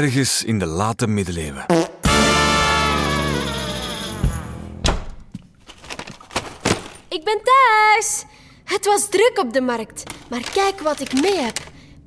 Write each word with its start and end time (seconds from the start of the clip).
Ergens 0.00 0.44
in 0.44 0.58
de 0.58 0.66
late 0.66 1.06
middeleeuwen. 1.06 1.64
Ik 7.08 7.24
ben 7.24 7.40
thuis. 7.42 8.24
Het 8.64 8.86
was 8.86 9.08
druk 9.08 9.38
op 9.38 9.52
de 9.52 9.60
markt, 9.60 10.02
maar 10.30 10.50
kijk 10.52 10.80
wat 10.80 11.00
ik 11.00 11.12
mee 11.12 11.36
heb. 11.36 11.58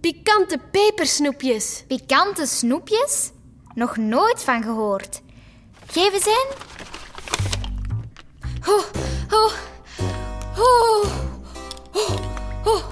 Pikante 0.02 0.60
pepersnoepjes. 0.72 1.84
Pikante 1.88 2.46
snoepjes? 2.46 3.32
Nog 3.74 3.98
nooit 3.98 4.44
van 4.44 4.64
gehoord. 4.64 5.22
Geef 5.88 6.14
eens 6.14 6.28
in. 6.28 6.48
Oh, 8.68 8.84
oh, 9.32 9.52
oh, 10.58 11.06
oh, 12.66 12.84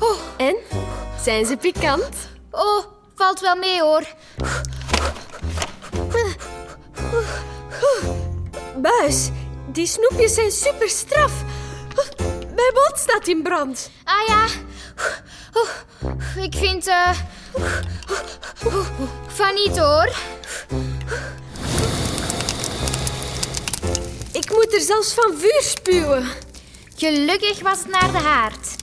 oh. 0.00 0.18
En? 0.36 0.56
Zijn 1.22 1.46
ze 1.46 1.56
pikant? 1.56 2.28
Oh, 2.50 2.84
valt 3.14 3.40
wel 3.40 3.56
mee 3.56 3.80
hoor. 3.80 4.06
Buis, 8.76 9.28
die 9.66 9.86
snoepjes 9.86 10.34
zijn 10.34 10.50
super 10.50 10.88
straf. 10.88 11.32
Mijn 12.54 12.72
mond 12.74 12.92
staat 12.96 13.26
in 13.26 13.42
brand. 13.42 13.90
Ah 14.04 14.26
ja. 14.28 14.44
Ik 16.42 16.54
vind... 16.56 16.86
eh 16.86 17.10
van 19.26 19.54
niet 19.54 19.78
hoor. 19.78 20.12
Ik 24.32 24.50
moet 24.52 24.74
er 24.74 24.80
zelfs 24.80 25.12
van 25.14 25.34
vuur 25.38 25.62
spuwen. 25.62 26.28
Gelukkig 26.96 27.60
was 27.62 27.78
het 27.78 27.88
naar 27.88 28.12
de 28.12 28.18
haard. 28.18 28.74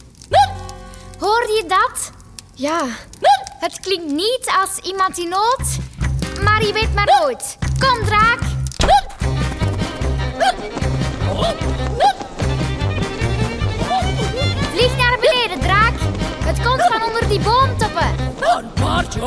Hoorde 1.19 1.53
je 1.53 1.63
dat? 1.67 2.11
Ja, 2.53 2.87
Het 3.59 3.79
klinkt 3.79 4.11
niet 4.11 4.47
als 4.61 4.77
iemand 4.91 5.17
in 5.17 5.29
nood, 5.29 5.67
maar 6.43 6.65
je 6.65 6.73
weet 6.73 6.93
maar 6.93 7.19
nooit. 7.21 7.57
Kom, 7.79 8.05
draak. 8.05 8.39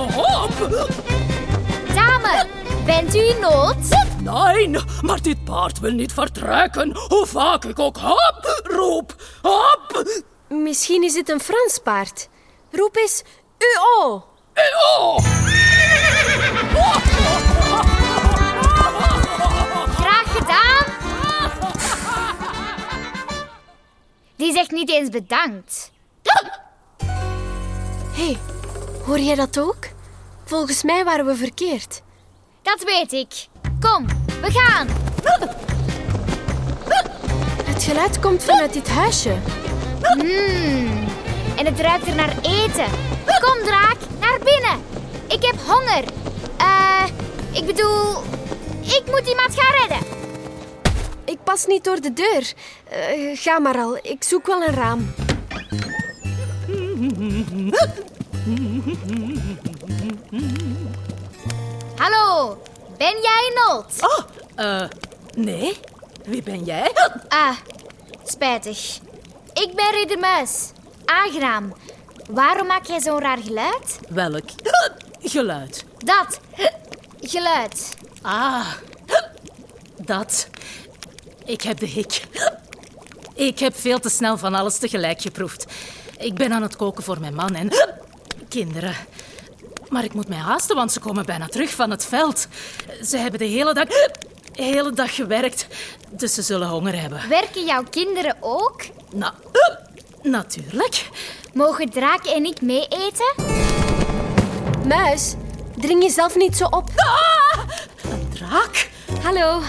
Paardje 0.07 0.83
op! 0.83 0.93
Dame, 1.95 2.47
bent 2.85 3.15
u 3.15 3.19
in 3.19 3.41
nood? 3.41 3.77
Nee, 4.23 4.81
maar 5.03 5.23
dit 5.23 5.45
paard 5.45 5.79
wil 5.79 5.93
niet 5.93 6.13
vertrekken, 6.13 6.97
hoe 7.09 7.27
vaak 7.27 7.65
ik 7.65 7.79
ook 7.79 7.97
hop 7.97 8.61
roep. 8.63 9.15
Hop! 9.43 10.05
misschien 10.49 11.03
is 11.03 11.15
het 11.15 11.29
een 11.29 11.41
Frans 11.41 11.79
paard. 11.83 12.29
Roep 12.71 12.97
eens 12.97 13.23
UO. 13.59 14.25
Oh! 14.99 15.19
Graag 19.97 20.37
gedaan. 20.37 20.85
Die 24.37 24.53
zegt 24.53 24.71
niet 24.71 24.91
eens 24.91 25.09
bedankt. 25.09 25.91
Hé, 28.13 28.25
hey, 28.25 28.39
hoor 29.09 29.19
jij 29.19 29.34
dat 29.34 29.61
ook? 29.61 29.87
Volgens 30.45 30.83
mij 30.83 31.05
waren 31.05 31.27
we 31.27 31.37
verkeerd. 31.37 32.03
Dat 32.63 32.83
weet 32.85 33.13
ik. 33.13 33.46
Kom, 33.80 34.07
we 34.41 34.51
gaan. 34.51 34.86
Het 37.64 37.83
geluid 37.83 38.20
komt 38.20 38.45
vanuit 38.45 38.73
dit 38.73 38.89
huisje. 38.89 39.36
Mmm, 40.17 41.07
en 41.57 41.67
het 41.67 41.80
ruikt 41.80 42.07
er 42.07 42.14
naar 42.14 42.36
eten. 42.42 42.91
Kom, 43.41 43.64
draak, 43.64 43.96
naar 44.20 44.39
binnen. 44.45 44.83
Ik 45.29 45.45
heb 45.45 45.57
honger. 45.67 46.05
Eh, 46.57 47.05
ik 47.52 47.67
bedoel, 47.67 48.17
ik 48.80 49.02
moet 49.07 49.29
iemand 49.29 49.55
gaan 49.55 49.89
redden. 49.89 50.07
Ik 51.25 51.39
pas 51.45 51.67
niet 51.67 51.85
door 51.85 52.01
de 52.01 52.13
deur. 52.13 52.52
Eh, 52.85 53.36
ga 53.36 53.58
maar 53.58 53.77
al, 53.79 53.96
ik 54.02 54.25
zoek 54.25 54.46
wel 54.46 54.63
een 54.63 54.75
raam. 54.75 55.14
Hallo, 61.97 62.63
ben 62.98 63.20
jij 63.23 63.53
nood? 63.55 63.85
Oh, 64.01 64.19
eh, 64.55 64.89
nee. 65.35 65.81
Wie 66.25 66.42
ben 66.42 66.64
jij? 66.64 66.92
Ah, 67.29 67.57
spijtig. 68.25 68.98
Ik 69.53 69.73
ben 69.75 69.91
Ridder 69.91 70.19
Muis. 70.19 70.70
Aangenaam. 71.05 71.75
Waarom 72.31 72.67
maak 72.67 72.85
jij 72.85 73.01
zo'n 73.01 73.20
raar 73.20 73.39
geluid? 73.39 73.98
Welk 74.08 74.48
geluid? 75.23 75.85
Dat 75.98 76.41
geluid. 77.20 77.95
Ah, 78.23 78.73
dat. 79.97 80.48
Ik 81.45 81.63
heb 81.63 81.79
de 81.79 81.87
hik. 81.87 82.23
Ik 83.35 83.58
heb 83.58 83.77
veel 83.77 84.01
te 84.01 84.08
snel 84.08 84.39
van 84.39 84.55
alles 84.55 84.79
tegelijk 84.79 85.20
geproefd. 85.20 85.67
Ik 86.19 86.35
ben 86.35 86.53
aan 86.53 86.63
het 86.63 86.77
koken 86.77 87.05
voor 87.05 87.20
mijn 87.20 87.35
man 87.35 87.55
en 87.55 87.70
kinderen. 88.48 88.95
Maar 89.89 90.05
ik 90.05 90.14
moet 90.14 90.29
mij 90.29 90.39
haasten, 90.39 90.77
want 90.77 90.92
ze 90.92 91.01
komen 91.01 91.27
bijna 91.27 91.47
terug 91.47 91.70
van 91.70 91.91
het 91.91 92.05
veld. 92.05 92.47
Ze 93.05 93.17
hebben 93.17 93.39
de 93.41 93.47
hele 93.47 93.75
dag, 93.75 93.86
hele 94.53 94.92
dag 94.92 95.14
gewerkt, 95.14 95.67
dus 96.11 96.35
ze 96.35 96.42
zullen 96.42 96.69
honger 96.69 97.01
hebben. 97.01 97.29
Werken 97.29 97.64
jouw 97.64 97.83
kinderen 97.91 98.37
ook? 98.41 98.83
Nou, 99.13 99.33
natuurlijk. 100.23 101.08
Mogen 101.53 101.91
Draak 101.91 102.25
en 102.25 102.45
ik 102.45 102.61
mee 102.61 102.87
eten? 102.89 103.35
Muis, 104.87 105.35
dring 105.77 106.03
jezelf 106.03 106.37
niet 106.37 106.57
zo 106.57 106.64
op. 106.64 106.89
Een 108.11 108.29
draak? 108.35 108.91
Hallo, 109.23 109.61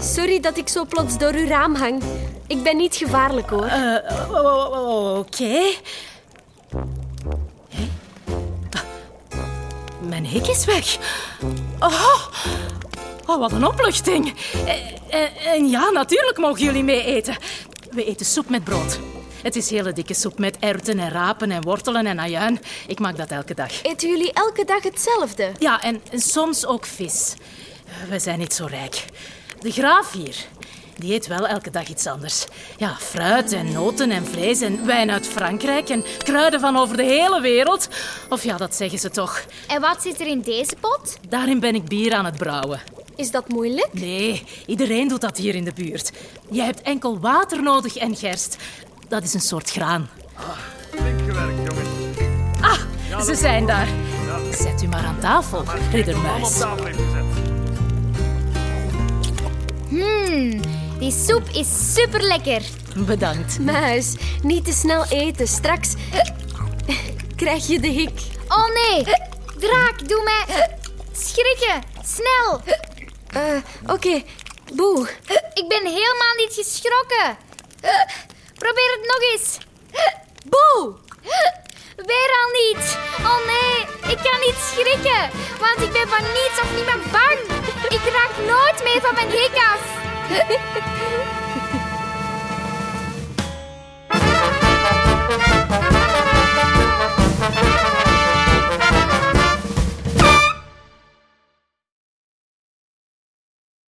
sorry 0.00 0.40
dat 0.40 0.56
ik 0.56 0.68
zo 0.68 0.84
plots 0.84 1.18
door 1.18 1.32
uw 1.32 1.46
raam 1.46 1.74
hang. 1.74 2.02
Ik 2.46 2.62
ben 2.62 2.76
niet 2.76 2.96
gevaarlijk 2.96 3.50
hoor. 3.50 3.66
Eh, 3.66 5.18
Oké. 5.18 5.60
Mijn 10.08 10.26
hik 10.26 10.46
is 10.46 10.64
weg. 10.64 10.98
Oh, 11.78 12.26
oh 13.26 13.38
wat 13.38 13.52
een 13.52 13.66
opluchting. 13.66 14.34
Eh, 14.66 15.22
eh, 15.22 15.46
En 15.46 15.68
ja, 15.68 15.90
natuurlijk 15.90 16.38
mogen 16.38 16.62
jullie 16.62 16.84
mee 16.84 17.04
eten. 17.04 17.36
We 17.90 18.04
eten 18.04 18.26
soep 18.26 18.48
met 18.48 18.64
brood. 18.64 18.98
Het 19.42 19.56
is 19.56 19.70
hele 19.70 19.92
dikke 19.92 20.14
soep 20.14 20.38
met 20.38 20.56
erwten 20.58 20.98
en 20.98 21.10
rapen 21.10 21.50
en 21.50 21.62
wortelen 21.62 22.06
en 22.06 22.18
ajuin. 22.18 22.60
Ik 22.86 22.98
maak 22.98 23.16
dat 23.16 23.30
elke 23.30 23.54
dag. 23.54 23.82
Eten 23.82 24.08
jullie 24.08 24.32
elke 24.32 24.64
dag 24.64 24.82
hetzelfde? 24.82 25.52
Ja, 25.58 25.82
en 25.82 26.00
soms 26.12 26.66
ook 26.66 26.86
vis. 26.86 27.34
We 28.08 28.18
zijn 28.18 28.38
niet 28.38 28.54
zo 28.54 28.66
rijk. 28.66 29.04
De 29.60 29.70
graaf 29.70 30.12
hier, 30.12 30.36
die 30.98 31.14
eet 31.14 31.26
wel 31.26 31.46
elke 31.46 31.70
dag 31.70 31.88
iets 31.88 32.06
anders. 32.06 32.46
Ja, 32.76 32.96
fruit 32.98 33.52
en 33.52 33.72
noten 33.72 34.10
en 34.10 34.26
vlees 34.26 34.60
en 34.60 34.86
wijn 34.86 35.10
uit 35.10 35.26
Frankrijk 35.26 35.88
en 35.88 36.04
kruiden 36.18 36.60
van 36.60 36.76
over 36.76 36.96
de 36.96 37.02
hele 37.02 37.40
wereld. 37.40 37.88
Of 38.28 38.44
ja, 38.44 38.56
dat 38.56 38.74
zeggen 38.74 38.98
ze 38.98 39.10
toch. 39.10 39.44
En 39.68 39.80
wat 39.80 40.02
zit 40.02 40.20
er 40.20 40.26
in 40.26 40.40
deze 40.40 40.76
pot? 40.80 41.16
Daarin 41.28 41.60
ben 41.60 41.74
ik 41.74 41.84
bier 41.84 42.14
aan 42.14 42.24
het 42.24 42.36
brouwen. 42.36 42.80
Is 43.16 43.30
dat 43.30 43.48
moeilijk? 43.48 43.88
Nee, 43.92 44.44
iedereen 44.66 45.08
doet 45.08 45.20
dat 45.20 45.36
hier 45.36 45.54
in 45.54 45.64
de 45.64 45.72
buurt. 45.74 46.12
Je 46.50 46.62
hebt 46.62 46.82
enkel 46.82 47.20
water 47.20 47.62
nodig 47.62 47.96
en 47.96 48.16
gerst. 48.16 48.56
Dat 49.08 49.22
is 49.22 49.34
een 49.34 49.40
soort 49.40 49.70
graan. 49.70 50.08
gewerkt, 50.90 51.56
jongens. 51.56 51.88
Ah, 52.60 53.22
ze 53.22 53.34
zijn 53.34 53.66
daar. 53.66 53.88
Zet 54.52 54.82
u 54.82 54.86
maar 54.86 55.04
aan 55.04 55.18
tafel, 55.20 55.64
riddermuis. 55.92 56.62
heeft 56.82 56.98
gezet. 56.98 57.24
Hmm, 59.88 60.60
die 60.98 61.12
soep 61.26 61.48
is 61.52 61.94
super 61.94 62.20
lekker. 62.22 62.62
Bedankt. 62.96 63.58
Muis, 63.58 64.14
niet 64.42 64.64
te 64.64 64.72
snel 64.72 65.04
eten. 65.08 65.48
Straks 65.48 65.92
krijg 67.36 67.66
je 67.66 67.80
de 67.80 67.88
hik. 67.88 68.20
Oh 68.48 68.68
nee, 68.74 69.04
Draak, 69.58 70.08
doe 70.08 70.22
mij 70.24 70.68
schrikken. 71.12 71.82
Snel. 72.04 72.60
Eh, 73.28 73.92
Oké, 73.94 74.22
boe. 74.74 75.08
Ik 75.54 75.68
ben 75.68 75.84
helemaal 75.86 76.34
niet 76.36 76.52
geschrokken. 76.54 77.36
Probeer 78.54 78.90
het 78.96 79.06
nog 79.06 79.32
eens. 79.32 79.58
Boe! 80.44 80.94
Weer 81.96 82.30
al 82.40 82.50
niet. 82.62 82.98
Oh 83.20 83.46
nee, 83.46 83.76
ik 84.12 84.18
kan 84.22 84.40
niet 84.46 84.58
schrikken. 84.72 85.30
Want 85.60 85.80
ik 85.86 85.92
ben 85.92 86.08
van 86.08 86.22
niets 86.22 86.60
of 86.62 86.74
niemand 86.76 87.10
bang. 87.12 87.38
Ik 87.88 88.12
raak 88.12 88.32
nooit 88.46 88.82
meer 88.84 89.00
van 89.00 89.14
mijn 89.14 89.30
hik 89.30 89.54
af. 89.54 90.06
Ha 90.28 90.34
ha 90.34 91.78
ha! 91.78 91.87